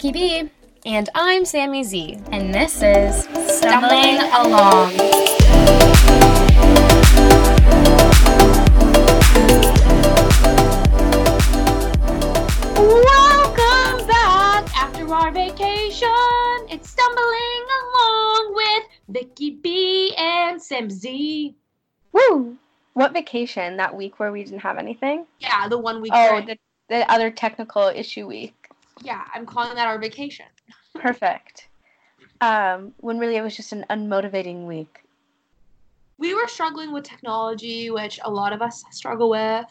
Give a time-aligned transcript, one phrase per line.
[0.00, 0.50] Vicky B.
[0.86, 2.16] And I'm Sammy Z.
[2.32, 4.96] And this is Stumbling Along.
[12.76, 16.08] Welcome back after our vacation.
[16.70, 21.54] It's stumbling along with Vicky B and Sam Z.
[22.12, 22.56] Woo!
[22.94, 23.76] What vacation?
[23.76, 25.26] That week where we didn't have anything?
[25.40, 26.12] Yeah, the one week.
[26.14, 26.46] Oh, break.
[26.46, 26.56] the,
[26.88, 28.59] the other technical issue week.
[29.02, 30.46] Yeah, I'm calling that our vacation.
[30.94, 31.68] Perfect.
[32.40, 35.00] Um, when really it was just an unmotivating week.
[36.18, 39.66] We were struggling with technology, which a lot of us struggle with.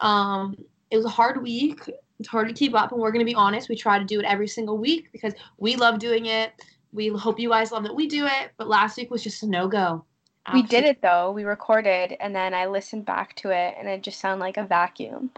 [0.00, 0.56] Um,
[0.90, 1.80] it was a hard week.
[2.18, 3.68] It's hard to keep up, and we're going to be honest.
[3.68, 6.52] We try to do it every single week because we love doing it.
[6.92, 8.52] We hope you guys love that we do it.
[8.56, 10.04] But last week was just a no go.
[10.52, 11.32] We did it though.
[11.32, 14.64] We recorded and then I listened back to it and it just sounded like a
[14.64, 15.30] vacuum.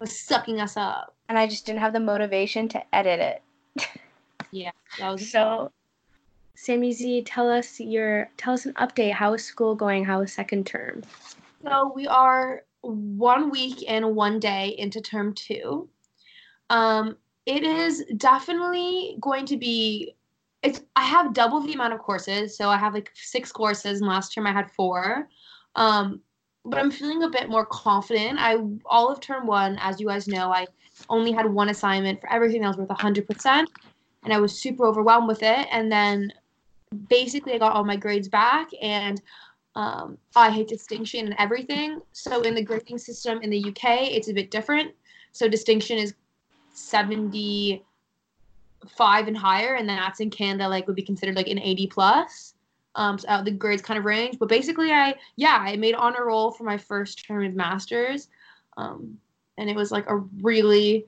[0.00, 1.14] Was sucking us up.
[1.28, 3.88] And I just didn't have the motivation to edit it.
[4.52, 5.72] Yeah, that was So
[6.54, 9.12] Sammy Z, tell us your tell us an update.
[9.12, 10.04] How is school going?
[10.04, 11.02] How is second term?
[11.62, 15.88] So we are one week and one day into term two.
[16.70, 20.14] Um, it is definitely going to be.
[20.62, 20.80] It's.
[20.96, 24.00] I have double the amount of courses, so I have like six courses.
[24.00, 25.28] And last term I had four.
[25.74, 26.22] Um,
[26.66, 28.38] but I'm feeling a bit more confident.
[28.38, 30.66] I all of term one, as you guys know, I
[31.08, 33.66] only had one assignment for everything that was worth 100%,
[34.24, 35.66] and I was super overwhelmed with it.
[35.70, 36.32] And then
[37.08, 39.20] basically I got all my grades back and
[39.74, 42.00] um, I hate distinction and everything.
[42.12, 44.92] So in the grading system in the UK, it's a bit different.
[45.32, 46.14] So distinction is
[46.72, 52.54] 75 and higher, and that's in Canada like would be considered like an 80 plus.
[52.96, 56.50] Um, so the grades kind of range, but basically, I yeah, I made honor roll
[56.50, 58.28] for my first term of masters,
[58.76, 59.18] um,
[59.58, 61.06] and it was like a really,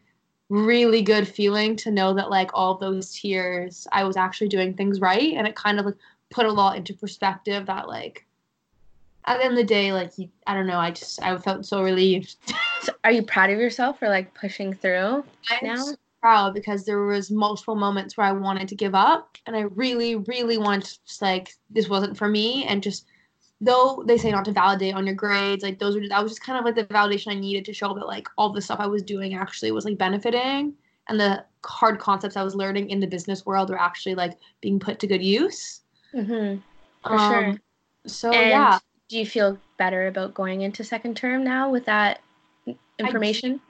[0.51, 5.01] really good feeling to know that like all those tears, I was actually doing things
[5.01, 5.97] right, and it kind of like
[6.31, 8.27] put a lot into perspective that like
[9.25, 11.67] at the end of the day, like you, I don't know, I just I felt
[11.67, 12.37] so relieved.
[12.81, 15.25] So are you proud of yourself for like pushing through?
[15.51, 15.77] I'm Now?
[15.77, 15.97] so
[16.29, 20.17] proud because there was multiple moments where I wanted to give up, and I really,
[20.17, 23.07] really wanted to just like this wasn't for me, and just
[23.63, 26.43] though they say not to validate on your grades, like those were that was just
[26.43, 28.87] kind of like the validation I needed to show that like all the stuff I
[28.87, 30.75] was doing actually was like benefiting,
[31.09, 34.79] and the hard concepts I was learning in the business world were actually like being
[34.79, 35.81] put to good use.
[36.15, 36.61] Mm-hmm.
[37.09, 37.59] For sure.
[38.07, 38.79] So And yeah,
[39.09, 42.21] do you feel better about going into second term now with that
[42.99, 43.63] information?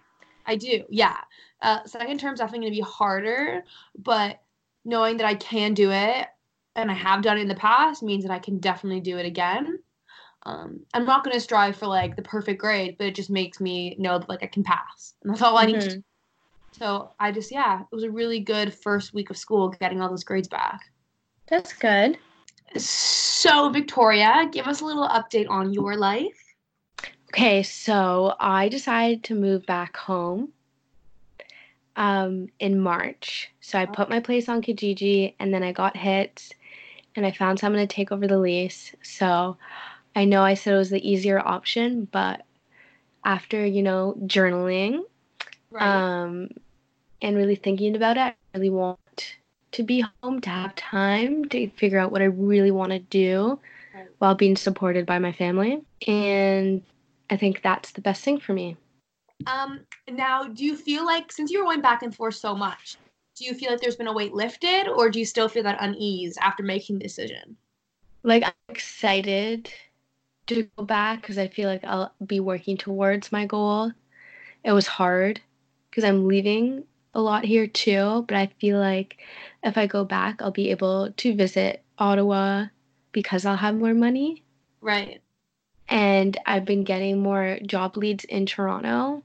[0.44, 0.82] I do.
[0.88, 1.18] Yeah.
[1.60, 3.64] Uh, second term's definitely going to be harder,
[3.98, 4.40] but
[4.84, 6.26] knowing that I can do it
[6.76, 9.26] and I have done it in the past means that I can definitely do it
[9.26, 9.80] again.
[10.46, 13.60] Um, I'm not going to strive for like the perfect grade, but it just makes
[13.60, 15.80] me know that like I can pass, and that's all I need.
[15.80, 16.02] To Mhm.
[16.72, 20.08] So I just yeah, it was a really good first week of school getting all
[20.08, 20.80] those grades back.
[21.48, 22.18] That's good.
[22.76, 26.38] So Victoria, give us a little update on your life.
[27.30, 30.52] Okay, so I decided to move back home
[31.98, 33.50] um, in March.
[33.60, 36.54] So I put my place on Kijiji and then I got hit
[37.16, 38.94] and I found someone to take over the lease.
[39.02, 39.58] So
[40.16, 42.44] I know I said it was the easier option, but
[43.24, 45.02] after, you know, journaling
[45.80, 46.48] um,
[47.20, 49.34] and really thinking about it, I really want
[49.72, 53.58] to be home, to have time to figure out what I really want to do
[53.94, 54.06] Right.
[54.18, 55.82] while being supported by my family.
[56.06, 56.82] And
[57.30, 58.76] I think that's the best thing for me.
[59.46, 62.96] Um, now, do you feel like since you were going back and forth so much,
[63.36, 65.78] do you feel like there's been a weight lifted, or do you still feel that
[65.80, 67.56] unease after making the decision?
[68.24, 69.72] Like, I'm excited
[70.48, 73.92] to go back because I feel like I'll be working towards my goal.
[74.64, 75.40] It was hard
[75.90, 76.84] because I'm leaving
[77.14, 79.18] a lot here too, but I feel like
[79.62, 82.66] if I go back, I'll be able to visit Ottawa
[83.12, 84.42] because I'll have more money.
[84.80, 85.20] Right.
[85.88, 89.22] and I've been getting more job leads in Toronto.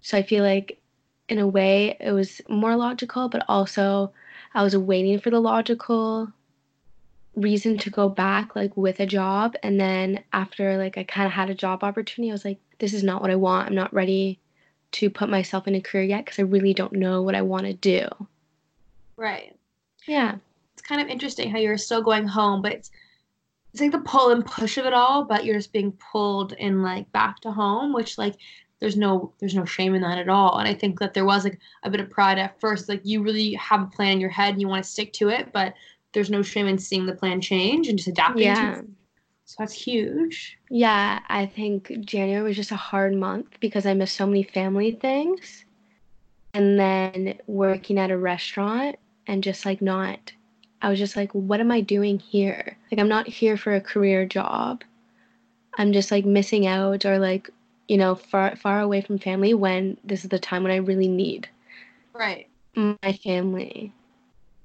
[0.00, 0.80] So I feel like,
[1.28, 4.12] in a way, it was more logical, but also
[4.54, 6.32] I was waiting for the logical
[7.36, 9.54] reason to go back, like with a job.
[9.62, 12.94] And then after, like, I kind of had a job opportunity, I was like, this
[12.94, 13.68] is not what I want.
[13.68, 14.38] I'm not ready
[14.92, 17.66] to put myself in a career yet because I really don't know what I want
[17.66, 18.08] to do.
[19.16, 19.54] Right.
[20.06, 20.36] Yeah.
[20.72, 22.90] It's kind of interesting how you're still going home, but it's
[23.72, 26.82] it's like the pull and push of it all, but you're just being pulled in
[26.82, 28.36] like back to home, which like
[28.80, 30.58] there's no there's no shame in that at all.
[30.58, 33.22] And I think that there was like a bit of pride at first, like you
[33.22, 35.74] really have a plan in your head and you want to stick to it, but
[36.12, 38.78] there's no shame in seeing the plan change and just adapting to Yeah.
[38.78, 38.84] it.
[39.44, 40.58] So that's huge.
[40.70, 44.92] Yeah, I think January was just a hard month because I missed so many family
[44.92, 45.64] things.
[46.54, 48.96] and then working at a restaurant
[49.26, 50.32] and just like not
[50.80, 52.76] I was just like what am I doing here?
[52.90, 54.82] Like I'm not here for a career job.
[55.76, 57.50] I'm just like missing out or like
[57.88, 61.08] you know far far away from family when this is the time when I really
[61.08, 61.48] need
[62.14, 62.48] Right.
[62.74, 63.92] my family.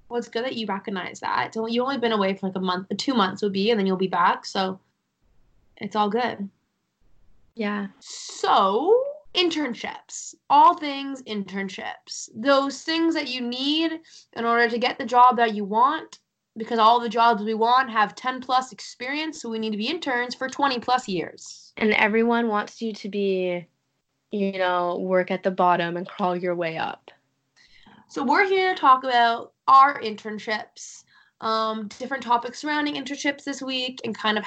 [0.10, 1.54] Well, it's good that you recognize that.
[1.54, 3.88] So you only been away for like a month, two months would be, and then
[3.88, 4.46] you'll be back.
[4.46, 4.80] So
[5.78, 6.50] it's all good.
[7.56, 7.88] Yeah.
[8.00, 9.04] So
[9.34, 14.00] internships, all things internships, those things that you need
[14.34, 16.20] in order to get the job that you want.
[16.56, 19.88] Because all the jobs we want have 10 plus experience, so we need to be
[19.88, 21.74] interns for 20 plus years.
[21.78, 23.68] And everyone wants you to be
[24.34, 27.12] you know work at the bottom and crawl your way up.
[28.10, 31.04] So we're here to talk about our internships,
[31.42, 34.44] um, different topics surrounding internships this week, and kind of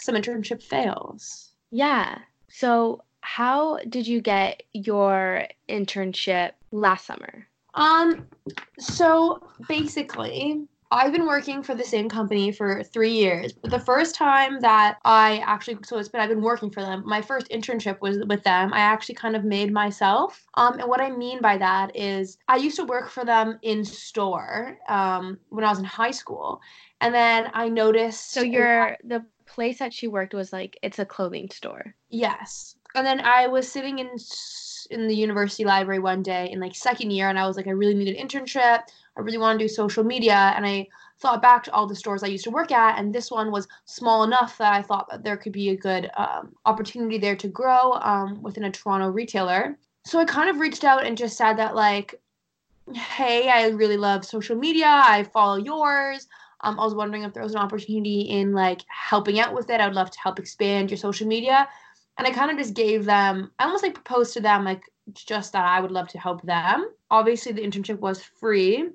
[0.00, 1.52] some internship fails.
[1.70, 2.18] Yeah.
[2.48, 7.46] So, how did you get your internship last summer?
[7.74, 8.26] Um,
[8.78, 13.52] so basically, I've been working for the same company for three years.
[13.52, 17.02] But the first time that I actually, so it's been, I've been working for them.
[17.04, 18.72] My first internship was with them.
[18.72, 20.46] I actually kind of made myself.
[20.54, 23.84] Um, and what I mean by that is I used to work for them in
[23.84, 26.60] store um, when I was in high school.
[27.00, 28.32] And then I noticed.
[28.32, 31.94] So, your the place that she worked was like it's a clothing store.
[32.10, 32.76] Yes.
[32.94, 34.10] And then I was sitting in
[34.90, 37.72] in the university library one day in like second year and I was like I
[37.72, 38.80] really need an internship.
[39.18, 40.86] I really want to do social media and I
[41.18, 43.66] thought back to all the stores I used to work at and this one was
[43.84, 47.48] small enough that I thought that there could be a good um, opportunity there to
[47.48, 49.76] grow um, within a Toronto retailer.
[50.04, 52.14] So I kind of reached out and just said that like
[52.94, 54.86] hey, I really love social media.
[54.88, 56.26] I follow yours.
[56.62, 59.80] Um, I was wondering if there was an opportunity in like helping out with it.
[59.80, 61.68] I would love to help expand your social media.
[62.16, 64.82] And I kind of just gave them, I almost like proposed to them, like
[65.14, 66.90] just that I would love to help them.
[67.10, 68.90] Obviously, the internship was free.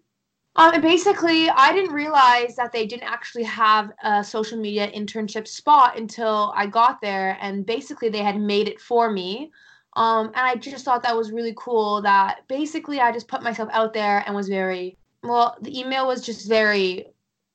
[0.55, 5.47] Um, and basically, I didn't realize that they didn't actually have a social media internship
[5.47, 7.37] spot until I got there.
[7.41, 9.51] And basically, they had made it for me.
[9.95, 13.69] Um, and I just thought that was really cool that basically I just put myself
[13.71, 17.07] out there and was very, well, the email was just very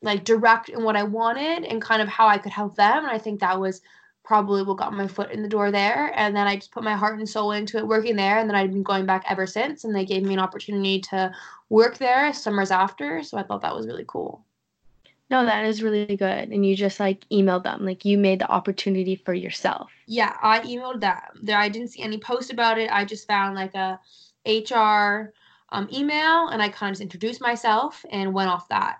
[0.03, 2.99] like direct in what I wanted and kind of how I could help them.
[2.99, 3.81] And I think that was
[4.29, 6.13] probably what got my foot in the door there.
[6.15, 8.39] And then I just put my heart and soul into it working there.
[8.39, 9.85] And then I've been going back ever since.
[9.85, 11.33] And they gave me an opportunity to
[11.71, 13.23] work there summers after.
[13.23, 14.45] So I thought that was really cool.
[15.31, 16.51] No, that is really good.
[16.51, 19.91] And you just like emailed them, like you made the opportunity for yourself.
[20.07, 21.21] Yeah, I emailed them.
[21.43, 22.91] There, I didn't see any post about it.
[22.93, 23.99] I just found like a
[24.47, 25.33] HR
[25.71, 28.99] um, email, and I kind of just introduced myself and went off that.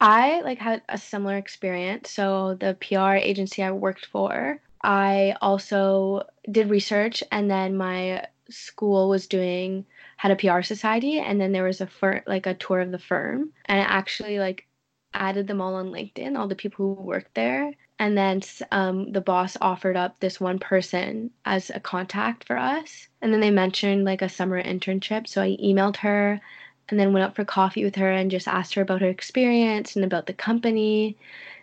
[0.00, 2.10] I like had a similar experience.
[2.10, 9.08] So the PR agency I worked for, I also did research and then my school
[9.08, 9.86] was doing
[10.18, 12.98] had a PR society and then there was a fir- like a tour of the
[12.98, 14.66] firm and I actually like
[15.14, 17.72] added them all on LinkedIn, all the people who worked there.
[17.98, 23.08] And then um, the boss offered up this one person as a contact for us.
[23.22, 25.26] And then they mentioned like a summer internship.
[25.26, 26.40] So I emailed her
[26.88, 29.96] and then went out for coffee with her and just asked her about her experience
[29.96, 31.16] and about the company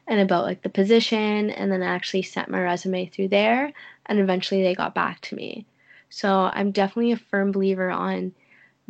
[0.07, 3.71] and about like the position and then I actually sent my resume through there
[4.07, 5.65] and eventually they got back to me.
[6.09, 8.33] So I'm definitely a firm believer on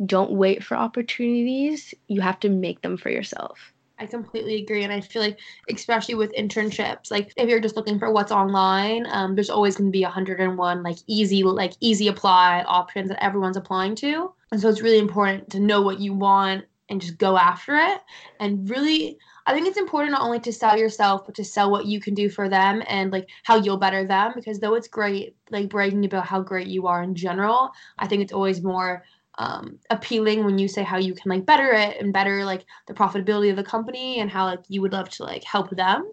[0.04, 1.94] don't wait for opportunities.
[2.08, 3.72] You have to make them for yourself.
[3.96, 5.38] I completely agree, and I feel like,
[5.70, 9.88] especially with internships, like if you're just looking for what's online, um, there's always going
[9.88, 14.68] to be 101 like easy, like easy apply options that everyone's applying to, and so
[14.68, 17.98] it's really important to know what you want and just go after it.
[18.38, 21.86] And really, I think it's important not only to sell yourself, but to sell what
[21.86, 24.30] you can do for them and like how you'll better them.
[24.32, 28.22] Because though it's great, like bragging about how great you are in general, I think
[28.22, 29.02] it's always more
[29.38, 32.94] um, appealing when you say how you can like better it and better like the
[32.94, 36.12] profitability of the company and how like you would love to like help them.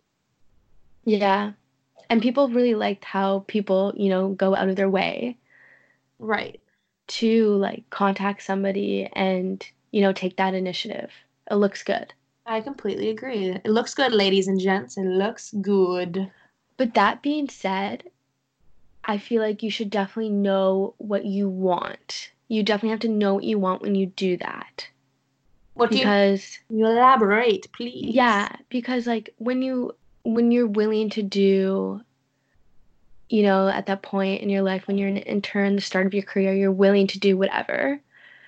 [1.05, 1.51] Yeah.
[2.10, 5.38] And people really liked how people, you know, go out of their way
[6.21, 6.60] Right.
[7.11, 11.11] To like contact somebody and, you know, take that initiative.
[11.49, 12.13] It looks good.
[12.45, 13.49] I completely agree.
[13.49, 14.97] It looks good, ladies and gents.
[14.97, 16.31] It looks good.
[16.77, 18.03] But that being said,
[19.05, 22.31] I feel like you should definitely know what you want.
[22.47, 24.87] You definitely have to know what you want when you do that.
[25.73, 28.13] What do Because you, you elaborate, please?
[28.13, 32.01] yeah, because like when you when you're willing to do
[33.31, 36.13] you know, at that point in your life when you're an intern, the start of
[36.13, 38.01] your career, you're willing to do whatever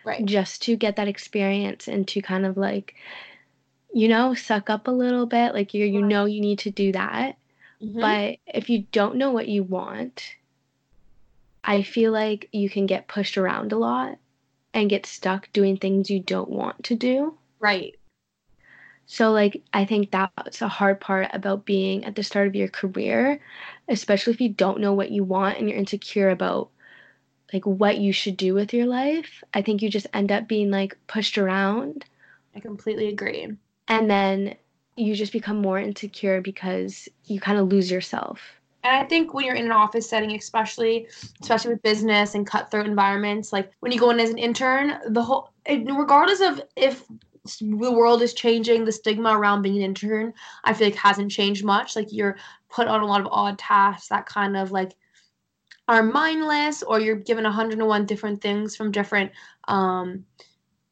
[0.04, 0.26] Right.
[0.26, 2.96] just to get that experience and to kind of like
[3.94, 6.10] you know, suck up a little bit, like you you Right.
[6.10, 7.38] know you need to do that.
[7.82, 8.00] Mhm.
[8.02, 10.36] But if you don't know what you want,
[11.66, 14.18] I feel like you can get pushed around a lot.
[14.74, 17.40] and get stuck doing things you don't want to do.
[17.60, 17.96] Right.
[19.06, 22.70] So, like, I think that's a hard part about being at the start of your
[22.70, 23.40] career,
[23.88, 26.70] especially if you don't know what you want and you're insecure about
[27.54, 29.44] like what you should do with your life.
[29.54, 32.06] I think you just end up being like pushed around.
[32.56, 33.48] I completely agree.
[33.88, 34.56] And then
[34.96, 38.40] you just become more insecure because you kind of lose yourself.
[38.84, 41.08] And I think when you're in an office setting, especially
[41.42, 45.22] especially with business and cutthroat environments, like when you go in as an intern, the
[45.22, 47.06] whole regardless of if
[47.60, 50.34] the world is changing, the stigma around being an intern,
[50.64, 51.96] I feel like hasn't changed much.
[51.96, 52.38] Like you're
[52.70, 54.94] put on a lot of odd tasks that kind of like
[55.88, 59.32] are mindless, or you're given 101 different things from different
[59.68, 60.26] um,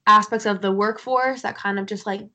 [0.06, 2.28] aspects of the workforce that kind of just like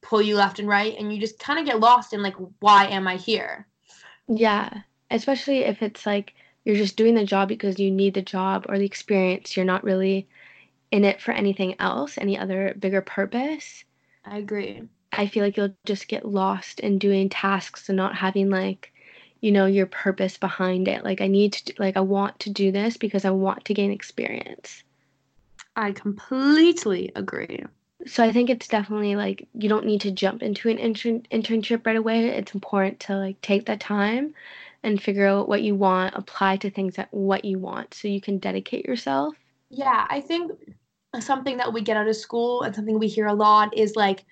[0.00, 2.86] pull you left and right, and you just kind of get lost in like, why
[2.86, 3.66] am I here?
[4.28, 4.70] Yeah,
[5.10, 8.78] especially if it's like you're just doing the job because you need the job or
[8.78, 9.56] the experience.
[9.56, 10.28] You're not really
[10.90, 13.84] in it for anything else, any other bigger purpose.
[14.24, 14.82] I agree.
[15.12, 18.92] I feel like you'll just get lost in doing tasks and not having like,
[19.40, 21.04] you know, your purpose behind it.
[21.04, 23.92] Like I need to like I want to do this because I want to gain
[23.92, 24.82] experience.
[25.76, 27.64] I completely agree.
[28.06, 31.86] So I think it's definitely like you don't need to jump into an intern- internship
[31.86, 32.26] right away.
[32.28, 34.34] It's important to like take that time
[34.82, 38.20] and figure out what you want, apply to things that what you want so you
[38.20, 39.34] can dedicate yourself.
[39.70, 40.52] Yeah, I think
[41.20, 44.24] something that we get out of school and something we hear a lot is like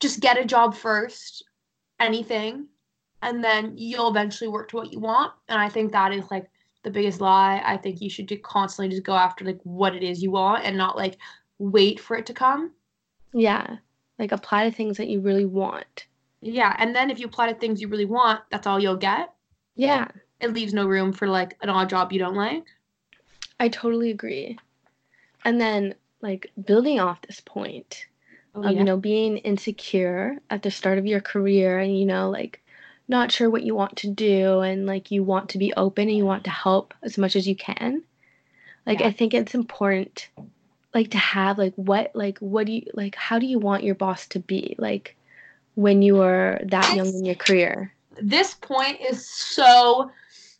[0.00, 1.44] just get a job first,
[2.00, 2.66] anything,
[3.22, 5.32] and then you'll eventually work to what you want.
[5.48, 6.46] And I think that is like
[6.82, 7.62] the biggest lie.
[7.64, 10.76] I think you should constantly just go after like what it is you want and
[10.76, 11.18] not like
[11.58, 12.72] wait for it to come.
[13.32, 13.76] Yeah.
[14.18, 16.06] Like apply to things that you really want.
[16.40, 19.32] Yeah, and then if you apply to things you really want, that's all you'll get.
[19.76, 20.08] Yeah.
[20.40, 22.64] It leaves no room for like an odd job you don't like.
[23.64, 24.58] I totally agree.
[25.42, 28.04] And then like building off this point
[28.54, 28.78] oh, of yeah.
[28.78, 32.62] you know being insecure at the start of your career and you know like
[33.08, 36.16] not sure what you want to do and like you want to be open and
[36.16, 38.02] you want to help as much as you can.
[38.84, 39.06] Like yeah.
[39.06, 40.28] I think it's important
[40.92, 43.94] like to have like what like what do you like how do you want your
[43.94, 45.16] boss to be like
[45.74, 50.10] when you are that young in your career this point is so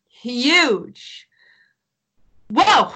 [0.09, 1.29] huge
[2.55, 2.93] whoa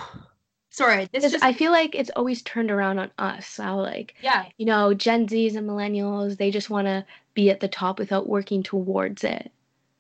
[0.71, 1.45] sorry this just...
[1.45, 5.27] i feel like it's always turned around on us so like yeah you know gen
[5.27, 9.51] z's and millennials they just want to be at the top without working towards it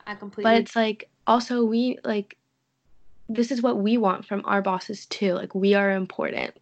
[0.07, 2.37] i completely but it's like also we like
[3.29, 6.55] this is what we want from our bosses too like we are important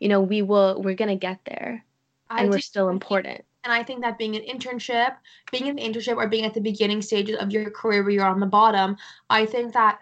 [0.00, 1.84] you know, we will we're gonna get there.
[2.28, 3.44] I and we're still important.
[3.62, 5.14] And I think that being an internship,
[5.52, 8.40] being an internship or being at the beginning stages of your career where you're on
[8.40, 8.96] the bottom,
[9.28, 10.00] I think that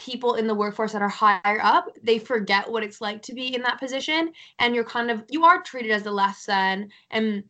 [0.00, 3.54] people in the workforce that are higher up, they forget what it's like to be
[3.54, 4.32] in that position.
[4.58, 7.44] And you're kind of you are treated as a less than and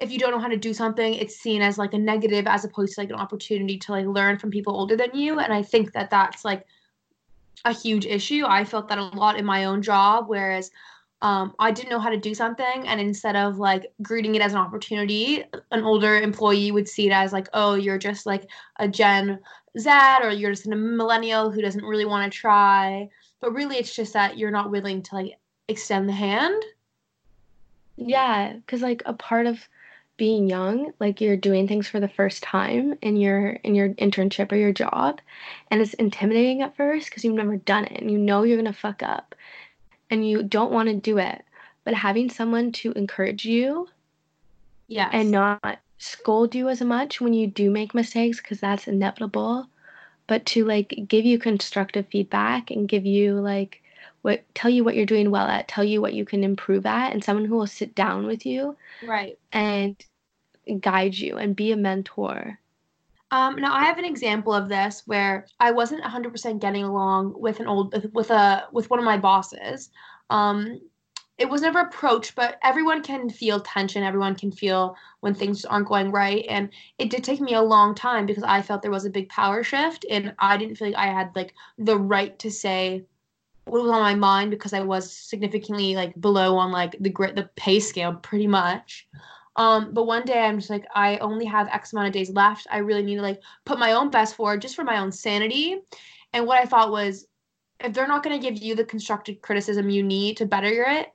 [0.00, 2.64] if you don't know how to do something, it's seen as like a negative as
[2.64, 5.38] opposed to like an opportunity to like learn from people older than you.
[5.38, 6.66] And I think that that's like
[7.64, 8.44] a huge issue.
[8.44, 10.72] I felt that a lot in my own job, whereas
[11.22, 14.52] um, I didn't know how to do something, and instead of like greeting it as
[14.52, 18.50] an opportunity, an older employee would see it as like, oh, you're just like
[18.80, 19.38] a Gen
[19.78, 19.90] Z
[20.22, 23.08] or you're just a millennial who doesn't really want to try.
[23.40, 25.38] But really, it's just that you're not willing to like
[25.68, 26.60] extend the hand.
[27.96, 29.68] Yeah, because like a part of
[30.16, 34.50] being young, like you're doing things for the first time in your in your internship
[34.50, 35.20] or your job,
[35.70, 38.72] and it's intimidating at first because you've never done it and you know you're gonna
[38.72, 39.36] fuck up
[40.12, 41.42] and you don't want to do it,
[41.84, 43.88] but having someone to encourage you
[44.86, 45.08] yes.
[45.14, 49.66] and not scold you as much when you do make mistakes because that's inevitable,
[50.26, 53.82] but to like give you constructive feedback and give you like
[54.20, 57.14] what tell you what you're doing well at, tell you what you can improve at,
[57.14, 58.76] and someone who will sit down with you,
[59.06, 59.96] right, and
[60.80, 62.58] guide you and be a mentor.
[63.32, 67.60] Um, now I have an example of this where I wasn't 100% getting along with
[67.60, 69.90] an old with a with one of my bosses.
[70.28, 70.78] Um,
[71.38, 74.02] it was never approached, but everyone can feel tension.
[74.02, 77.94] Everyone can feel when things aren't going right, and it did take me a long
[77.94, 80.96] time because I felt there was a big power shift, and I didn't feel like
[80.96, 83.06] I had like the right to say
[83.64, 87.34] what was on my mind because I was significantly like below on like the grit
[87.34, 89.08] the pay scale pretty much.
[89.56, 92.66] Um, but one day I'm just like, I only have X amount of days left.
[92.70, 95.80] I really need to like put my own best forward just for my own sanity.
[96.32, 97.26] And what I thought was,
[97.80, 101.08] if they're not going to give you the constructive criticism you need to better it,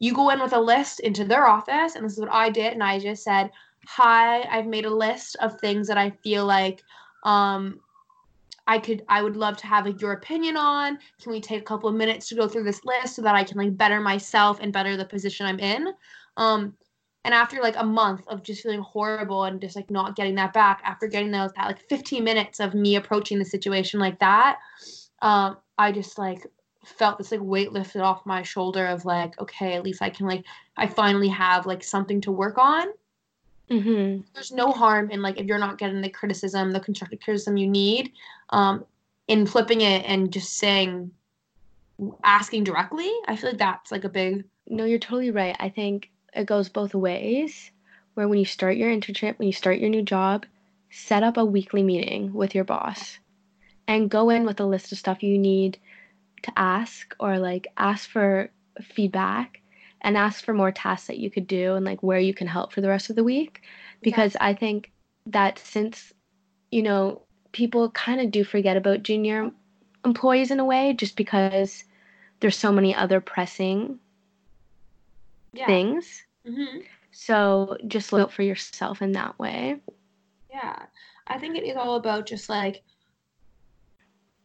[0.00, 1.94] you go in with a list into their office.
[1.94, 2.72] And this is what I did.
[2.72, 3.50] And I just said,
[3.86, 6.82] Hi, I've made a list of things that I feel like
[7.24, 7.80] um,
[8.66, 10.98] I could I would love to have like your opinion on.
[11.22, 13.44] Can we take a couple of minutes to go through this list so that I
[13.44, 15.88] can like better myself and better the position I'm in?
[16.36, 16.74] Um
[17.24, 20.52] and after like a month of just feeling horrible and just like not getting that
[20.52, 24.58] back after getting those that like 15 minutes of me approaching the situation like that
[25.22, 26.46] um i just like
[26.84, 30.26] felt this like weight lifted off my shoulder of like okay at least i can
[30.26, 30.44] like
[30.76, 32.86] i finally have like something to work on
[33.70, 34.20] Mm-hmm.
[34.34, 37.66] there's no harm in like if you're not getting the criticism the constructive criticism you
[37.66, 38.12] need
[38.50, 38.84] um
[39.26, 41.10] in flipping it and just saying
[42.24, 45.56] asking directly i feel like that's like a big No, you're totally right.
[45.58, 47.70] I think it goes both ways.
[48.14, 50.46] Where when you start your internship, when you start your new job,
[50.90, 53.18] set up a weekly meeting with your boss
[53.88, 55.78] and go in with a list of stuff you need
[56.42, 58.50] to ask or like ask for
[58.80, 59.60] feedback
[60.02, 62.72] and ask for more tasks that you could do and like where you can help
[62.72, 63.62] for the rest of the week
[64.02, 64.92] because I think
[65.26, 66.12] that since
[66.70, 67.22] you know
[67.52, 69.50] people kind of do forget about junior
[70.04, 71.84] employees in a way just because
[72.40, 73.98] there's so many other pressing
[75.54, 76.22] yeah things.
[76.46, 76.80] hmm
[77.12, 79.76] So just look out for yourself in that way.
[80.50, 80.86] Yeah.
[81.26, 82.82] I think it is all about just like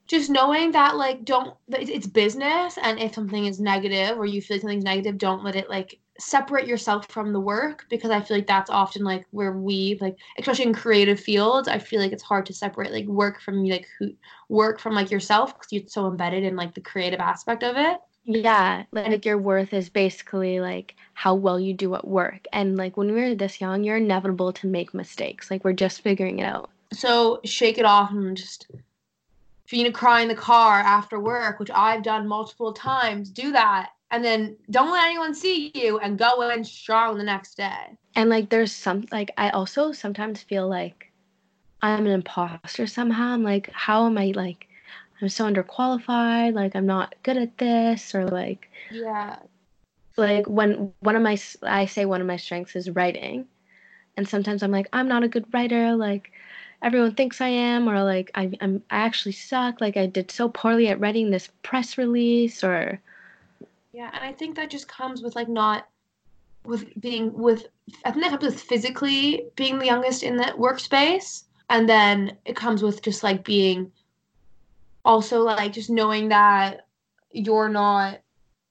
[0.07, 4.41] just knowing that like don't it's- it's business and if something is negative or you
[4.41, 8.19] feel like something's negative, don't let it like separate yourself from the work because I
[8.19, 12.11] feel like that's often like where we like especially in creative fields, I feel like
[12.11, 14.11] it's hard to separate like work from like who
[14.49, 17.97] work from like yourself because you're so embedded in like the creative aspect of it.
[18.31, 22.45] Yeah, like your worth is basically like how well you do at work.
[22.53, 25.49] And like when we're this young, you're inevitable to make mistakes.
[25.49, 26.69] Like we're just figuring it out.
[26.93, 28.67] So shake it off and just
[29.65, 33.31] if you need to cry in the car after work, which I've done multiple times,
[33.31, 33.89] do that.
[34.11, 37.97] And then don't let anyone see you and go in strong the next day.
[38.15, 41.11] And like there's some like I also sometimes feel like
[41.81, 43.33] I'm an imposter somehow.
[43.33, 44.67] I'm like, how am I like
[45.21, 49.37] I'm so underqualified, like I'm not good at this or like Yeah.
[50.17, 53.47] like when one of my I say one of my strengths is writing,
[54.17, 56.31] and sometimes I'm like I'm not a good writer, like
[56.81, 60.49] everyone thinks I am, or like I, I'm I actually suck, like I did so
[60.49, 62.99] poorly at writing this press release, or
[63.93, 64.09] Yeah.
[64.13, 65.87] And I think that just comes with like not
[66.65, 67.67] with being with
[68.05, 71.43] I think that comes with physically being the youngest in the workspace.
[71.69, 73.91] And then it comes with just like being
[75.05, 76.87] also like just knowing that
[77.31, 78.19] you're not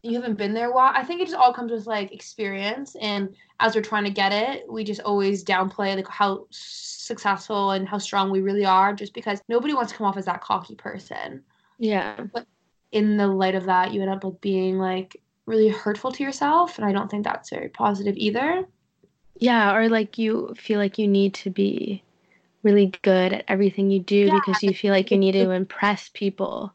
[0.03, 0.93] you haven't been there a while.
[0.95, 4.33] I think it just all comes with like experience and as we're trying to get
[4.33, 9.13] it, we just always downplay like how successful and how strong we really are just
[9.13, 11.43] because nobody wants to come off as that cocky person.
[11.79, 12.47] yeah, But
[12.93, 16.79] In the light of that, you end up like being like really hurtful to yourself
[16.79, 18.65] and I don't think that's very positive either.
[19.41, 22.05] yeah, or like you feel like you need to be
[22.63, 24.35] really good at everything you do Yeah.
[24.35, 26.73] because you feel like you need to impress people.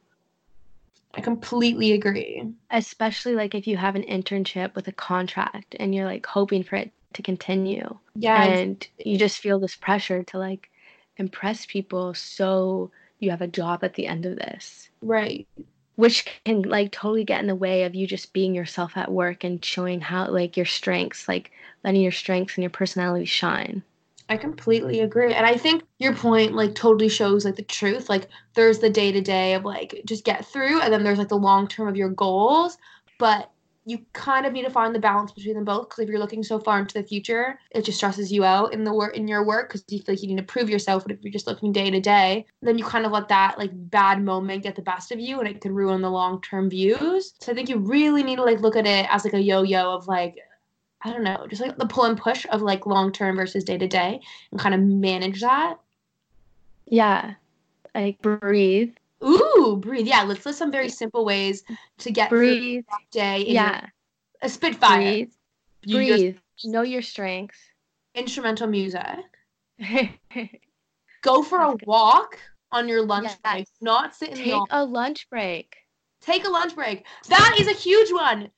[1.13, 2.47] I completely agree.
[2.71, 6.75] Especially like if you have an internship with a contract and you're like hoping for
[6.77, 7.97] it to continue.
[8.15, 10.69] Yeah, and you just feel this pressure to like
[11.17, 15.47] impress people so you have a job at the end of this right.
[15.95, 19.43] which can like totally get in the way of you just being yourself at work
[19.43, 21.51] and showing how like your strengths like
[21.83, 23.83] letting your strengths and your personality shine
[24.29, 25.33] I completely agree.
[25.33, 28.09] And I think your point like totally shows like the truth.
[28.09, 31.29] Like there's the day to day of like just get through and then there's like
[31.29, 32.77] the long term of your goals.
[33.19, 33.51] But
[33.85, 36.41] you kind of need to find the balance between them both because if you're looking
[36.41, 39.45] so far into the future, it just stresses you out in the work in your
[39.45, 41.03] work because you feel like you need to prove yourself.
[41.03, 43.71] But if you're just looking day to day, then you kind of let that like
[43.73, 47.33] bad moment get the best of you and it could ruin the long term views.
[47.41, 49.63] So I think you really need to like look at it as like a yo
[49.63, 50.37] yo of like
[51.05, 53.77] I don't know, just like the pull and push of like long term versus day
[53.77, 55.77] to day and kind of manage that.
[56.87, 57.35] yeah
[57.95, 58.91] like breathe
[59.23, 60.05] Ooh, breathe.
[60.07, 61.63] Yeah, let's list some very simple ways
[61.99, 63.41] to get breathe through the day.
[63.43, 63.85] In yeah
[64.41, 64.99] a Spitfire.
[64.99, 65.29] breathe
[65.85, 67.57] You just- know your strengths
[68.15, 69.01] instrumental music.
[71.21, 71.85] Go for a good.
[71.87, 72.37] walk
[72.71, 73.39] on your lunch Yes.
[73.43, 73.67] break.
[73.81, 74.67] Not sit in the take office.
[74.71, 75.75] a lunch break
[76.21, 77.05] Take a lunch break.
[77.27, 78.49] That is a huge one.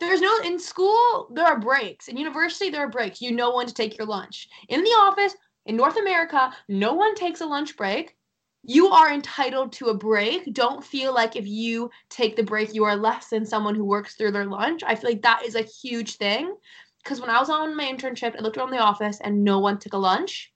[0.00, 1.28] There's no in school.
[1.32, 2.08] There are breaks.
[2.08, 3.22] In university, there are breaks.
[3.22, 4.48] You know when to take your lunch.
[4.68, 8.16] In the office, in North America, no one takes a lunch break.
[8.64, 10.52] You are entitled to a break.
[10.52, 14.14] Don't feel like if you take the break, you are less than someone who works
[14.14, 14.82] through their lunch.
[14.84, 16.56] I feel like that is a huge thing.
[17.02, 19.78] Because when I was on my internship, I looked around the office and no one
[19.78, 20.52] took a lunch.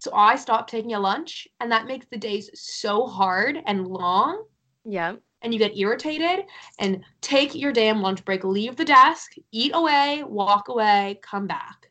[0.00, 4.44] So I stopped taking a lunch, and that makes the days so hard and long
[4.84, 6.44] yeah and you get irritated
[6.78, 11.88] and take your damn lunch break leave the desk eat away walk away come back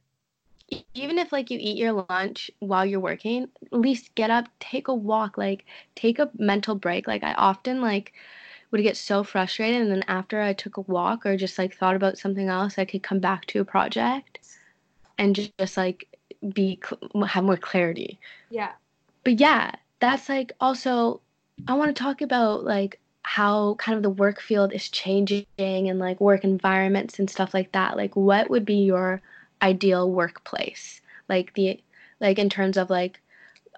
[0.94, 4.88] even if like you eat your lunch while you're working, at least get up, take
[4.88, 7.08] a walk, like take a mental break.
[7.08, 8.14] Like I often like
[8.72, 11.96] would get so frustrated and then after I took a walk or just like thought
[11.96, 14.40] about something else, I could come back to a project
[15.18, 16.08] and just, just like
[16.54, 18.20] be cl- have more clarity.
[18.50, 18.72] Yeah.
[19.24, 21.22] But yeah, that's like also
[21.68, 26.00] I want to talk about like how kind of the work field is changing and
[26.00, 27.96] like work environments and stuff like that.
[27.96, 29.22] Like what would be your
[29.62, 31.02] ideal workplace?
[31.30, 31.80] Like the
[32.20, 33.22] like in terms of like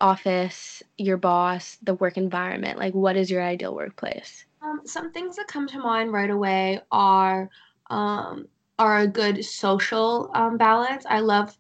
[0.02, 2.80] office, your boss, the work environment.
[2.80, 4.46] Like what is your ideal workplace?
[4.62, 7.50] Um, some things that come to mind right away are
[7.90, 8.48] um,
[8.80, 11.06] are a good social um, balance.
[11.08, 11.56] I love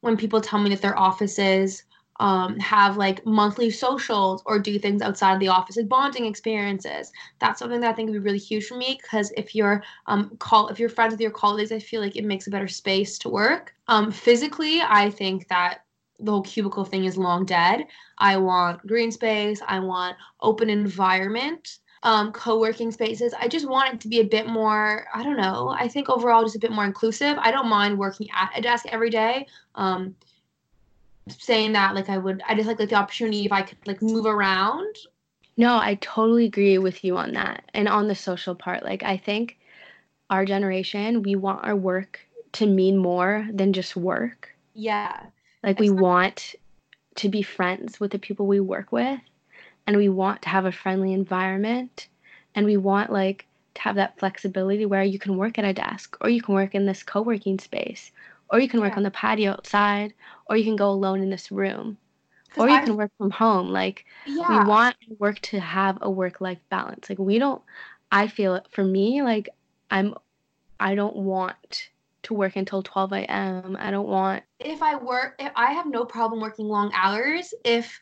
[0.00, 1.84] when people tell me that their offices
[2.20, 7.12] um, have like monthly socials or do things outside of the office, like bonding experiences.
[7.38, 10.36] That's something that I think would be really huge for me because if you're um,
[10.38, 13.18] call if you're friends with your colleagues, I feel like it makes a better space
[13.18, 13.74] to work.
[13.88, 15.80] Um, physically, I think that
[16.18, 17.86] the whole cubicle thing is long dead.
[18.18, 19.60] I want green space.
[19.66, 21.78] I want open environment.
[22.02, 23.34] Um, co-working spaces.
[23.34, 25.06] I just want it to be a bit more.
[25.12, 25.74] I don't know.
[25.76, 27.36] I think overall just a bit more inclusive.
[27.40, 29.46] I don't mind working at a desk every day.
[29.74, 30.14] Um,
[31.28, 34.02] saying that like I would I just like like the opportunity if I could like
[34.02, 34.96] move around.
[35.56, 37.64] No, I totally agree with you on that.
[37.72, 39.58] And on the social part, like I think
[40.28, 42.20] our generation, we want our work
[42.52, 44.54] to mean more than just work.
[44.74, 45.18] Yeah.
[45.62, 46.54] Like we want
[47.16, 49.20] to be friends with the people we work with
[49.86, 52.08] and we want to have a friendly environment
[52.54, 56.16] and we want like to have that flexibility where you can work at a desk
[56.20, 58.10] or you can work in this co-working space
[58.50, 58.96] or you can work Yeah.
[58.98, 60.14] on the patio outside
[60.48, 61.98] or you can go alone in this room
[62.56, 64.60] or you I- can work from home like Yeah.
[64.62, 67.62] we want work to have a work life balance like we don't
[68.12, 69.48] i feel for me like
[69.90, 70.14] i'm
[70.80, 71.90] i don't want
[72.22, 76.06] to work until 12 a.m i don't want if I work, if I have no
[76.06, 78.00] problem working long hours if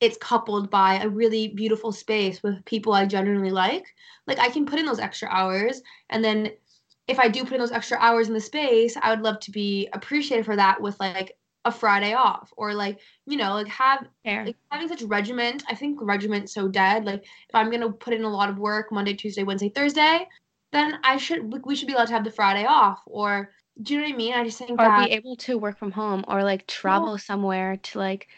[0.00, 3.84] it's coupled by a really beautiful space with people I genuinely like.
[4.26, 6.50] Like I can put in those extra hours, and then
[7.06, 9.50] if I do put in those extra hours in the space, I would love to
[9.50, 14.06] be appreciated for that with like a Friday off or like you know like have
[14.44, 15.64] like having such regiment.
[15.68, 17.04] I think regiment's so dead.
[17.04, 20.28] Like if I'm gonna put in a lot of work Monday, Tuesday, Wednesday, Thursday,
[20.72, 23.50] then I should we- we should be allowed to have the Friday off or.
[23.82, 24.34] Do you know what I mean?
[24.34, 27.76] I just think or that be able to work from home or like travel somewhere
[27.76, 28.28] to like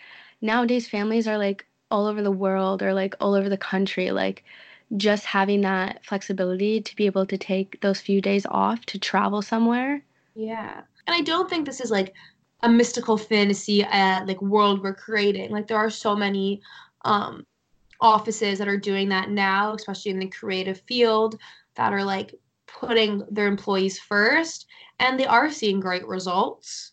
[0.40, 4.44] nowadays families are like all over the world or like all over the country like
[4.96, 9.42] just having that flexibility to be able to take those few days off to travel
[9.42, 10.02] somewhere
[10.34, 10.82] Yeah.
[11.06, 12.14] And I don't think this is like
[12.62, 15.50] a mystical fantasy uh, like world we're creating.
[15.50, 16.60] Like there are so many
[17.04, 17.44] um
[18.00, 21.38] offices that are doing that now, especially in the creative field
[21.76, 22.34] that are like
[22.66, 24.66] putting their employees first
[24.98, 26.92] and they are seeing great results.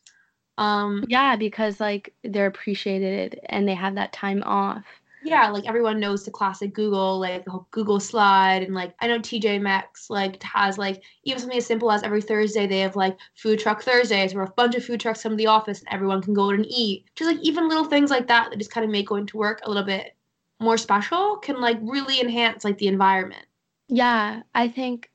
[0.58, 4.86] Um yeah because like they're appreciated and they have that time off
[5.24, 9.08] yeah, like everyone knows the classic Google, like the whole Google slide, and like I
[9.08, 12.96] know TJ Maxx like has like even something as simple as every Thursday they have
[12.96, 15.88] like food truck Thursdays where a bunch of food trucks come to the office and
[15.92, 17.06] everyone can go and eat.
[17.16, 19.62] Just like even little things like that that just kind of make going to work
[19.64, 20.16] a little bit
[20.60, 23.46] more special can like really enhance like the environment.
[23.90, 25.12] yeah i think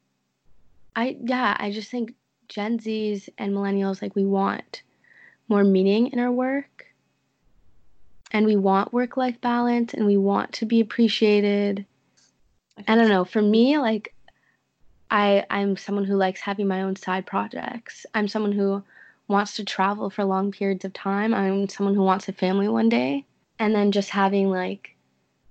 [0.94, 2.12] i yeah i just think
[2.48, 4.82] gen z's and millennials like we want
[5.48, 6.77] more meaning in our work
[8.30, 11.84] and we want work life balance and we want to be appreciated
[12.86, 13.24] I don't know.
[13.24, 14.14] For me, like
[15.10, 18.06] I I'm someone who likes having my own side projects.
[18.14, 18.82] I'm someone who
[19.26, 21.34] wants to travel for long periods of time.
[21.34, 23.24] I'm someone who wants a family one day.
[23.58, 24.94] And then just having like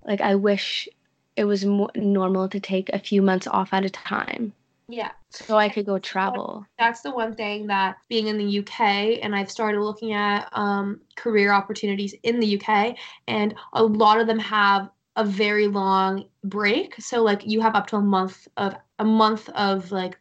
[0.06, 0.88] like I wish
[1.36, 4.54] it was more normal to take a few months off at a time
[4.90, 5.12] Yeah.
[5.30, 6.66] so I could go travel.
[6.80, 11.02] that's the one thing that being in the UK and I've started looking at um,
[11.18, 12.96] career opportunities in the UK
[13.28, 17.88] and a lot of them have a very long break so like you have up
[17.88, 20.18] to a month of a month of like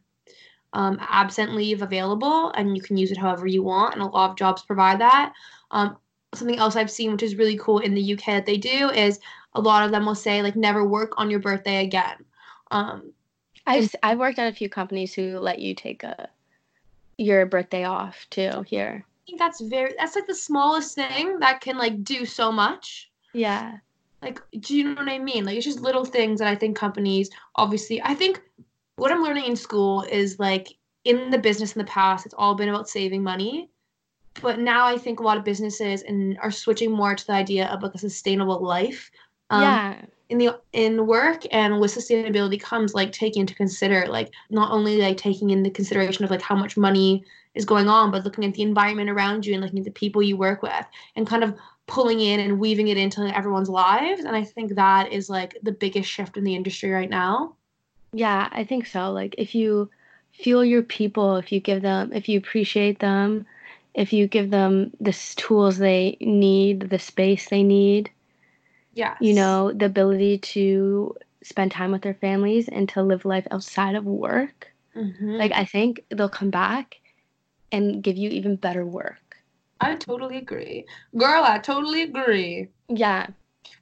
[0.72, 4.31] um, absent leave available and you can use it however you want and a lot
[4.31, 5.33] of jobs provide that
[5.70, 5.96] um,
[6.35, 9.20] something else I've seen which is really cool in the UK that they do is
[9.55, 12.16] a lot of them will say like never work on your birthday again
[12.72, 13.12] um,
[13.66, 16.29] I've I've worked at a few companies who let you take a
[17.18, 19.05] your birthday off too here.
[19.05, 23.11] I think that's very that's like the smallest thing that can like do so much
[23.33, 23.79] Yeah.
[24.22, 26.76] like do you know what i mean like it's just little things that i think
[26.76, 28.40] companies obviously i think
[28.96, 30.68] what i'm learning in school is like
[31.05, 33.68] in the business in the past it's all been about saving money
[34.42, 37.66] but now i think a lot of businesses and are switching more to the idea
[37.66, 39.11] of like a sustainable life
[39.50, 40.02] um, yeah.
[40.28, 45.00] In the in work and with sustainability comes like taking into consider like not only
[45.00, 48.54] like taking into consideration of like how much money is going on but looking at
[48.54, 51.54] the environment around you and looking at the people you work with and kind of
[51.86, 55.72] pulling in and weaving it into everyone's lives and i think that is like the
[55.72, 57.54] biggest shift in the industry right now
[58.12, 59.12] Yeah, I think so.
[59.12, 59.90] Like if you
[60.32, 63.46] feel your people, if you give them, if you appreciate them,
[63.94, 68.10] if you give them the tools they need, the space they need,
[68.96, 73.46] yeah you know, the ability to spend time with their families and to live life
[73.50, 76.96] outside of work, hmm like I think they'll come back
[77.70, 79.37] and give you even better work.
[79.80, 80.85] i totally agree
[81.16, 83.26] girl i totally agree Yeah.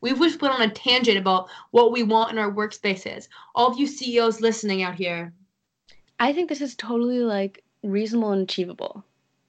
[0.00, 3.28] We've just put on a tangent about what we want in our workspaces.
[3.54, 5.32] All of you CEOs listening out here.
[6.18, 9.04] I think this is totally like reasonable and achievable.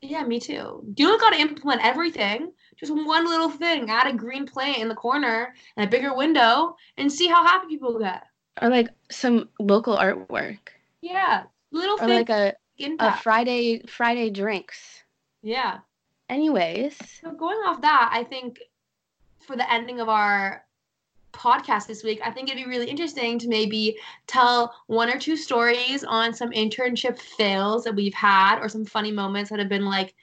[0.07, 0.83] Yeah, me too.
[0.97, 2.51] You don't got to implement everything.
[2.77, 3.89] Just one little thing.
[3.89, 7.67] Add a green plant in the corner and a bigger window, and see how happy
[7.67, 8.23] people get.
[8.61, 10.59] Or like some local artwork.
[11.01, 12.53] Yeah, little Or like a,
[12.99, 13.17] a.
[13.17, 15.03] Friday Friday drinks.
[15.41, 15.79] yeah.
[16.29, 18.59] Anyways, So going off that, I think
[19.45, 20.64] for the ending of our
[21.35, 25.37] podcast this week, I think it'd be really interesting to maybe tell one or two
[25.37, 29.85] stories on some internship fails that we've had or some funny moments that have been
[29.85, 30.15] like,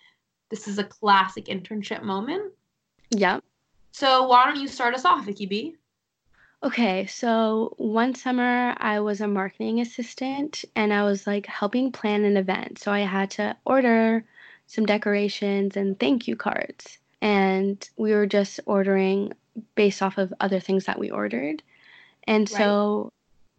[0.51, 2.53] this is a classic internship moment.
[3.11, 3.44] Yep.
[3.92, 5.77] So why don't you start us off, Vicky B?
[6.64, 12.25] Okay, so one summer I was a marketing assistant and I was like helping plan
[12.25, 12.79] an event.
[12.79, 14.25] So I had to order
[14.68, 16.98] some decorations and thank you cards.
[17.20, 19.33] And we were just ordering
[19.75, 21.62] based off of other things that we ordered.
[22.25, 22.59] And Right.
[22.59, 23.12] so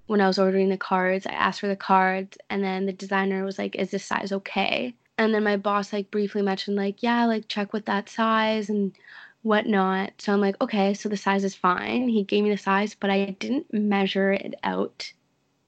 [0.07, 3.43] when I was ordering the cards, I asked for the cards and then the designer
[3.45, 7.25] was like, "Is this size okay?" And then my boss like briefly mentioned like, "Yeah,
[7.25, 8.93] like check with that size and
[9.43, 10.13] whatnot.
[10.19, 12.07] So I'm like, okay, so the size is fine.
[12.07, 15.11] He gave me the size, but I didn't measure it out.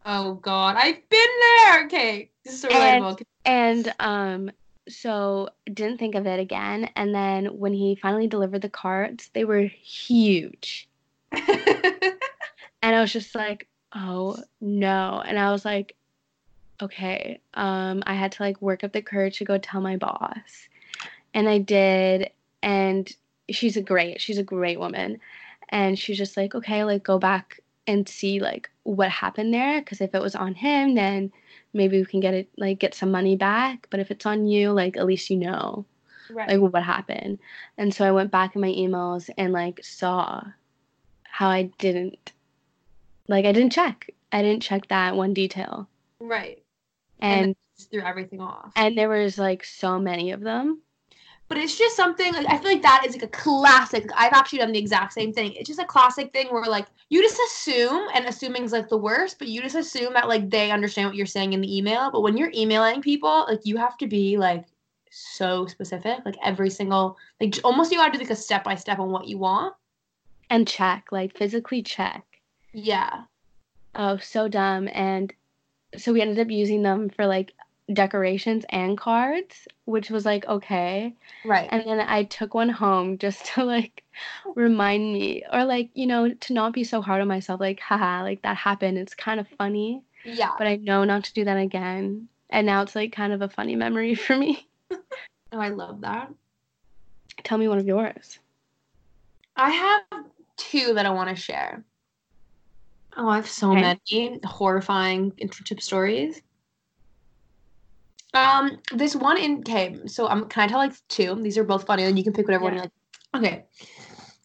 [0.05, 1.85] Oh God, I've been there.
[1.85, 3.21] Okay, this is so And- relatable.
[3.45, 4.51] And um
[4.87, 6.89] so didn't think of it again.
[6.95, 10.87] And then when he finally delivered the cards, they were huge.
[12.85, 15.23] And I was just like, oh no.
[15.25, 15.95] And I was like,
[16.79, 17.39] okay.
[17.55, 20.69] Um, I had to like work up the courage to go tell my boss.
[21.33, 22.29] And I did.
[22.61, 23.11] And
[23.49, 25.19] she's a great, she's a great woman.
[25.69, 29.81] And she's just like, okay, like go back and see like what happened there.
[29.81, 31.31] Cause if it was on him, then
[31.75, 33.87] maybe we can get it like get some money back.
[33.91, 35.85] But if it's on you, like at least you know
[36.31, 36.49] right.
[36.59, 37.37] like what happened.
[37.77, 40.43] And so I went back in my emails and like saw
[41.23, 42.31] how I didn't
[43.27, 44.09] like I didn't check.
[44.31, 45.87] I didn't check that one detail.
[46.19, 46.61] right.
[47.19, 47.55] And And
[47.91, 48.71] threw everything off.
[48.75, 50.81] and there was like so many of them.
[51.47, 54.09] But it's just something like I feel like that is like a classic.
[54.15, 55.53] I've actually done the exact same thing.
[55.53, 58.97] It's just a classic thing where like you just assume, and assuming is like the
[58.97, 62.09] worst, but you just assume that like they understand what you're saying in the email.
[62.09, 64.65] But when you're emailing people, like you have to be like
[65.11, 68.97] so specific, like every single like almost you gotta do like a step by step
[68.97, 69.75] on what you want.
[70.49, 72.23] And check, like physically check.
[72.73, 73.23] Yeah.
[73.93, 74.89] Oh, so dumb.
[74.93, 75.31] And
[75.95, 77.53] so we ended up using them for like
[77.93, 81.13] decorations and cards, which was like okay.
[81.43, 81.67] Right.
[81.71, 84.03] And then I took one home just to like
[84.55, 88.23] remind me or like, you know, to not be so hard on myself like haha,
[88.23, 88.97] like that happened.
[88.97, 90.51] It's kind of funny, yeah.
[90.57, 92.27] but I know not to do that again.
[92.49, 94.67] And now it's like kind of a funny memory for me.
[95.51, 96.31] Oh, I love that.
[97.43, 98.39] Tell me one of yours.
[99.55, 100.25] I have
[100.57, 101.83] two that I want to share.
[103.17, 103.97] Oh, I have so Okay.
[104.11, 106.41] many horrifying internship stories.
[108.35, 111.35] Um, this one in okay, so um, can I tell like two?
[111.41, 112.91] These are both funny, and you can pick whatever one you like.
[113.35, 113.65] Okay,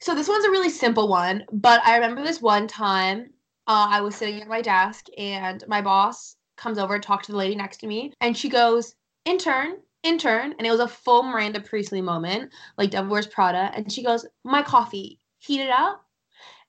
[0.01, 3.31] so this one's a really simple one, but I remember this one time
[3.67, 7.33] uh, I was sitting at my desk, and my boss comes over to talk to
[7.33, 11.25] the lady next to me, and she goes, "Intern, intern," and it was a full
[11.25, 16.05] Miranda Priestly moment, like Devil Wears Prada, and she goes, "My coffee, heat it up,"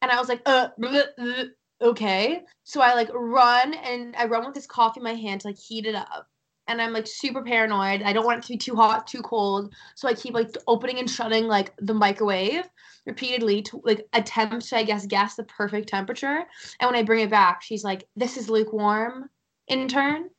[0.02, 1.50] and I was like, "Uh." bleh, bleh,
[1.84, 5.48] Okay, so I like run and I run with this coffee in my hand to
[5.48, 6.28] like heat it up
[6.72, 8.02] and I'm like super paranoid.
[8.02, 9.74] I don't want it to be too hot, too cold.
[9.96, 12.68] So I keep like opening and shutting like the microwave
[13.06, 16.44] repeatedly to like attempt to I guess guess the perfect temperature.
[16.80, 19.30] And when I bring it back, she's like, "This is lukewarm."
[19.68, 20.30] Intern,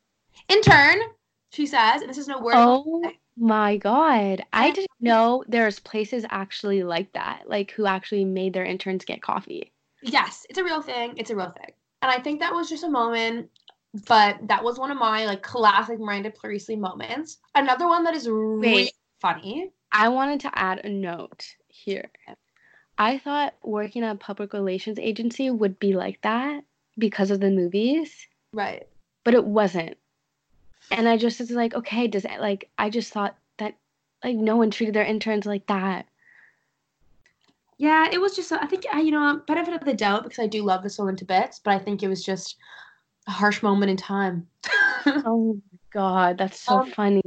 [0.47, 0.99] intern,
[1.53, 2.55] she says, and this is no word.
[2.55, 3.03] Oh
[3.37, 4.43] my god.
[4.53, 9.21] I didn't know there's places actually like that, like who actually made their interns get
[9.21, 9.71] coffee.
[10.01, 11.13] Yes, it's a real thing.
[11.17, 11.71] It's a real thing.
[12.01, 13.49] And I think that was just a moment,
[14.07, 17.37] but that was one of my like classic Miranda Priestly moments.
[17.55, 18.93] Another one that is really Wait.
[19.19, 19.71] funny.
[19.91, 22.09] I wanted to add a note here.
[22.97, 26.63] I thought working at a public relations agency would be like that
[26.97, 28.87] because of the movies, Right.
[29.23, 29.97] but it wasn't.
[30.91, 33.75] And I just was like, okay, does it like I just thought that
[34.23, 36.07] like no one treated their interns like that.
[37.77, 40.63] Yeah, it was just, I think, you know, benefit of the doubt because I do
[40.63, 42.55] love this woman to bits, but I think it was just
[43.27, 44.47] a harsh moment in time.
[45.05, 47.21] Oh my god, that's so Um, funny.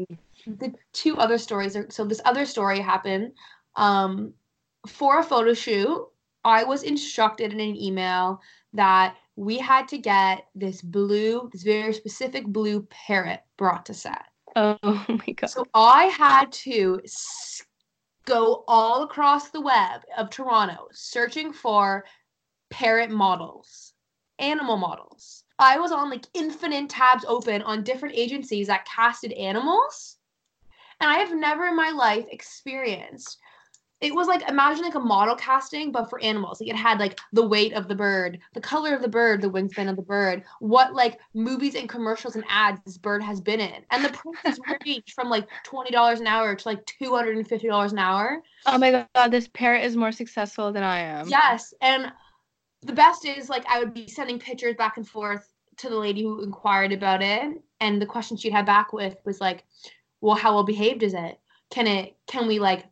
[0.46, 3.32] the two other stories are so this other story happened
[3.74, 4.32] um,
[4.86, 6.08] for a photo shoot.
[6.42, 8.40] I was instructed in an email
[8.72, 14.24] that we had to get this blue, this very specific blue parrot brought to set.
[14.56, 14.78] Oh
[15.08, 15.50] my god.
[15.50, 17.00] So I had to
[18.24, 22.06] go all across the web of Toronto searching for
[22.70, 23.92] parrot models,
[24.38, 25.44] animal models.
[25.58, 30.16] I was on like infinite tabs open on different agencies that casted animals.
[31.00, 33.38] And I have never in my life experienced
[34.00, 37.18] it was like imagine like a model casting but for animals like it had like
[37.32, 40.42] the weight of the bird the color of the bird the wingspan of the bird
[40.60, 44.60] what like movies and commercials and ads this bird has been in and the prices
[44.86, 49.48] range from like $20 an hour to like $250 an hour Oh my god, this
[49.48, 51.28] parrot is more successful than I am.
[51.28, 52.12] yes and
[52.82, 56.22] the best is like i would be sending pictures back and forth to the lady
[56.22, 59.64] who inquired about it and the question she'd have back with was like
[60.20, 61.38] well how well behaved is it?
[61.70, 62.86] Can it can we like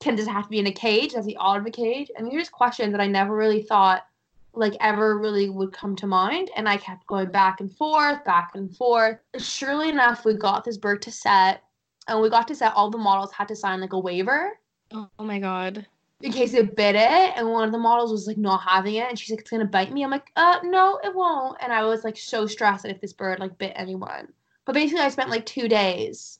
[0.00, 1.12] can does it have to be in a cage?
[1.12, 2.10] Does he out of a cage?
[2.16, 4.06] And these are just questions that i never really thought
[4.52, 8.52] like ever really would come to mind and i kept going back and forth back
[8.54, 9.18] and forth.
[9.38, 11.62] Surely enough we got this bird to set
[12.08, 14.58] and we got to set all the models had to sign like a waiver.
[14.92, 15.86] Oh my god.
[16.22, 19.08] In case it bit it and one of the models was like not having it
[19.08, 21.82] and she's like it's gonna bite me i'm like uh no it won't and i
[21.84, 24.28] was like so stressed that if this bird like bit anyone
[24.64, 26.38] but basically i spent like two days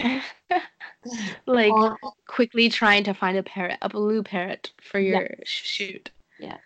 [1.46, 5.30] like on quickly trying to find a parrot, a blue parrot for your Yes.
[5.44, 6.10] shoot.
[6.38, 6.58] Yes.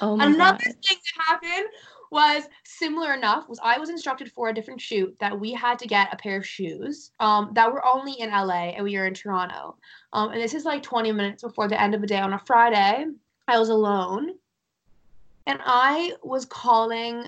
[0.00, 0.60] Oh my Another god.
[0.60, 1.68] thing that happened
[2.14, 5.88] was similar enough was I was instructed for a different shoot that we had to
[5.88, 9.14] get a pair of shoes um, that were only in LA and we were in
[9.14, 9.76] Toronto.
[10.12, 12.38] Um, and this is like 20 minutes before the end of the day on a
[12.38, 13.06] Friday.
[13.48, 14.30] I was alone
[15.48, 17.26] and I was calling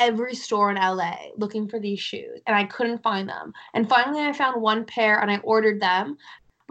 [0.00, 3.52] every store in LA looking for these shoes and I couldn't find them.
[3.74, 6.18] And finally I found one pair and I ordered them.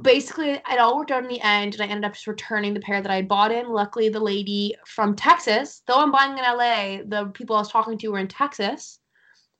[0.01, 2.81] Basically, it all worked out in the end, and I ended up just returning the
[2.81, 3.69] pair that I had bought in.
[3.69, 7.97] Luckily, the lady from Texas, though I'm buying in LA, the people I was talking
[7.99, 8.99] to were in Texas,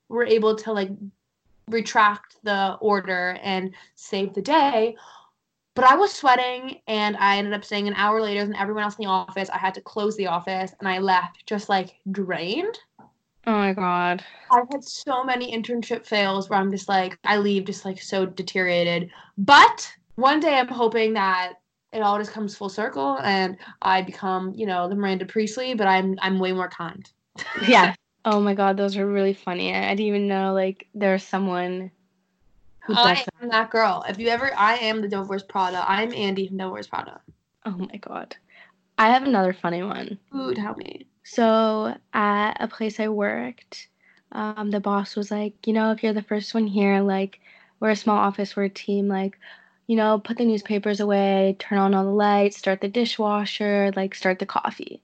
[0.09, 0.89] were able to like
[1.69, 4.95] retract the order and save the day.
[5.73, 8.97] But I was sweating, and I ended up staying an hour later than everyone else
[8.97, 9.49] in the office.
[9.49, 12.77] I had to close the office, and I left just like drained.
[13.47, 14.23] Oh my god.
[14.51, 18.25] I've had so many internship fails where I'm just like, I leave just like so
[18.25, 19.11] deteriorated.
[19.37, 21.53] But one day I'm hoping that
[21.93, 25.87] it all just comes full circle and I become, you know, the Miranda Priestly, but
[25.87, 27.09] I'm I'm way more kind.
[27.67, 27.93] Yeah.
[28.27, 29.73] Oh my god, those are really funny.
[29.73, 31.91] I, I didn't even know like there's someone
[32.79, 33.29] who does I that.
[33.41, 34.03] am that girl.
[34.09, 35.83] If you ever I am the Devil Wears Prada.
[35.87, 37.21] I'm Andy from Devil Wears Prada.
[37.65, 38.35] Oh my god.
[38.97, 40.17] I have another funny one.
[40.35, 41.05] Ooh, tell me.
[41.23, 43.89] So at a place I worked,
[44.31, 47.39] um, the boss was like, you know, if you're the first one here, like
[47.79, 49.37] we're a small office, we're a team, like,
[49.87, 54.15] you know, put the newspapers away, turn on all the lights, start the dishwasher, like
[54.15, 55.01] start the coffee.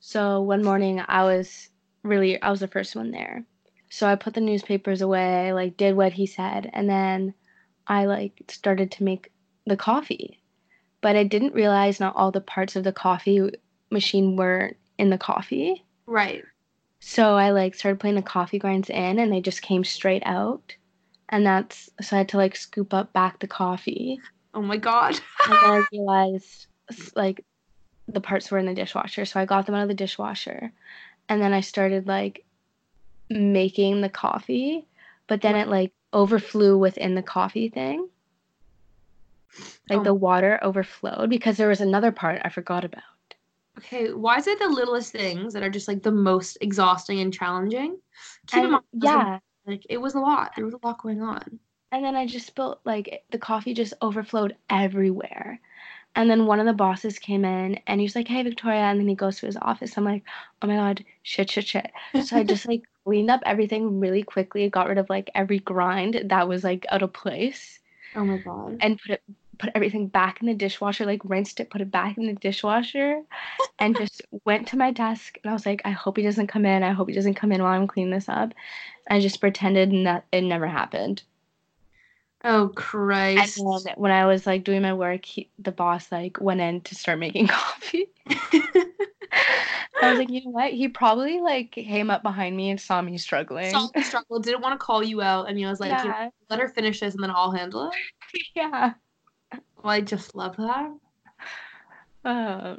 [0.00, 1.68] So one morning I was
[2.02, 3.44] really I was the first one there.
[3.90, 7.34] So I put the newspapers away, like did what he said, and then
[7.86, 9.32] I like started to make
[9.66, 10.42] the coffee.
[11.00, 13.50] But I didn't realize not all the parts of the coffee
[13.90, 15.84] machine were in the coffee.
[16.06, 16.44] Right.
[17.00, 20.76] So I like started putting the coffee grinds in and they just came straight out.
[21.30, 24.18] And that's so I had to like scoop up back the coffee.
[24.54, 25.18] Oh my god.
[25.46, 26.66] And then I realized
[27.14, 27.44] like
[28.06, 29.24] the parts were in the dishwasher.
[29.24, 30.72] So I got them out of the dishwasher.
[31.28, 32.44] And then I started like
[33.28, 34.86] making the coffee,
[35.26, 38.08] but then it like overflew within the coffee thing.
[39.90, 40.04] Like Oh.
[40.04, 43.02] the water overflowed because there was another part I forgot about.
[43.78, 47.32] Okay, why is it the littlest things that are just like the most exhausting and
[47.32, 47.98] challenging?
[48.46, 49.38] Keep And- mind, it was yeah.
[49.68, 50.52] Like it was a lot.
[50.56, 51.60] There was a lot going on.
[51.92, 55.60] And then I just spilled like the coffee just overflowed everywhere.
[56.16, 58.98] And then one of the bosses came in and he was like, Hey Victoria and
[58.98, 59.96] then he goes to his office.
[59.96, 60.24] I'm like,
[60.62, 61.90] Oh my god, shit, shit, shit.
[62.24, 66.22] So I just like cleaned up everything really quickly, got rid of like every grind
[66.26, 67.78] that was like out of place
[68.16, 68.78] Oh my god.
[68.80, 69.22] and put it
[69.58, 73.22] put everything back in the dishwasher, like rinsed it, put it back in the dishwasher,
[73.78, 76.66] and just went to my desk and I was like, I hope he doesn't come
[76.66, 76.82] in.
[76.82, 78.52] I hope he doesn't come in while I'm cleaning this up.
[79.10, 81.22] I just pretended that it never happened.
[82.44, 83.56] Oh And Christ.
[83.56, 86.94] then when I was like doing my work, he, the boss like went in to
[86.94, 88.08] start making coffee.
[90.00, 90.72] I was like, you know what?
[90.72, 93.72] He probably like came up behind me and saw me struggling.
[93.72, 96.60] Saw the struggle, didn't want to call you out, and he was like, yeah, let
[96.60, 98.40] her finish this and then I'll handle it.
[98.54, 98.92] yeah.
[99.82, 100.92] Well, I just love that.
[102.24, 102.76] Uh,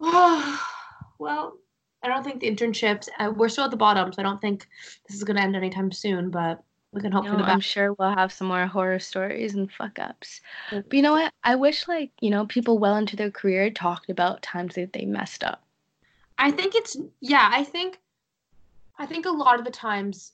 [1.18, 1.58] well,
[2.02, 4.68] I don't think the internships, uh, we're still at the bottom, so I don't think
[5.08, 7.52] this is going to end anytime soon, but we can hope you for the best.
[7.52, 10.40] I'm sure we'll have some more horror stories and fuck ups.
[10.70, 11.32] But you know what?
[11.44, 15.04] I wish like you know people well into their career talked about times that they
[15.04, 15.62] messed up.
[16.38, 17.98] I think it's, yeah, I think,
[18.98, 20.32] I think a lot of the times,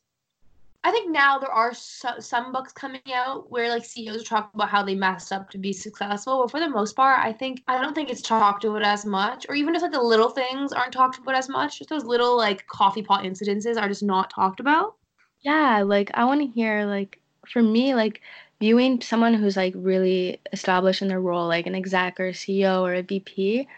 [0.85, 4.69] I think now there are so, some books coming out where like CEOs talk about
[4.69, 7.81] how they messed up to be successful, but for the most part, I think, I
[7.81, 10.93] don't think it's talked about as much, or even just like the little things aren't
[10.93, 11.79] talked about as much.
[11.79, 14.97] Just those little like coffee pot incidences are just not talked about.
[15.41, 18.21] Yeah, like I want to hear like for me like
[18.61, 22.83] viewing someone who's like really established in their role like an exec or a CEO
[22.83, 23.69] or a VP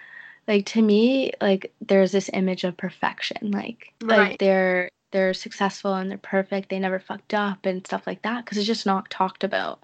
[0.46, 4.30] like to me like there's this image of perfection like Right.
[4.30, 8.44] like they're they're successful and they're perfect they never fucked up and stuff like that
[8.44, 9.80] because it's just not talked about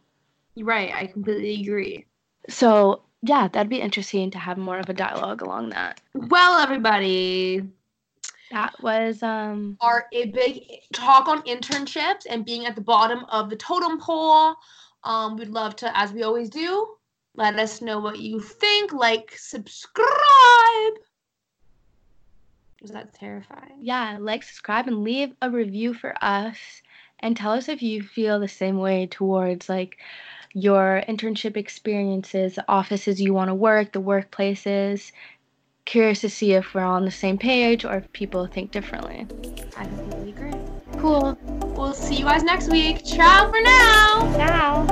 [0.59, 2.05] Right, I completely agree.
[2.49, 7.63] so yeah that'd be interesting to have more of a dialogue along that Well, everybody,
[8.51, 13.49] that was um our a big talk on internships and being at the bottom of
[13.49, 14.57] the totem pole.
[15.05, 16.87] Um, we'd love to, as we always do,
[17.37, 18.93] let us know what you think.
[18.93, 20.95] Like, subscribe.
[22.83, 23.73] Was that terrifying?
[23.81, 26.57] yeah like subscribe and leave a review for us
[27.21, 29.99] and tell us if you feel the same way towards like
[30.53, 35.13] your internship experiences the offices you want to work the workplaces
[35.85, 39.27] curious to see if we're all on the same page or if people think differently
[39.77, 40.53] I completely agree.
[40.99, 41.39] cool
[41.81, 43.03] We'll see you guys next week.
[43.07, 44.87] Ciao for now.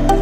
[0.00, 0.20] ciao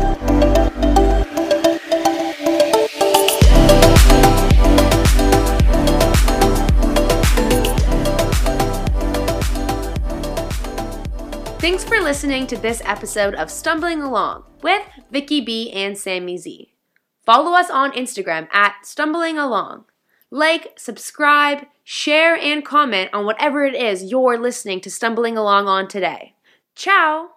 [11.62, 14.82] Thanks for listening to this episode of Stumbling Along with
[15.12, 16.74] Vicky B and Sammy Z.
[17.24, 19.84] Follow us on Instagram at Stumbling Along.
[20.28, 25.86] Like, subscribe, share, and comment on whatever it is you're listening to Stumbling Along on
[25.86, 26.34] today.
[26.74, 27.30] Ciao!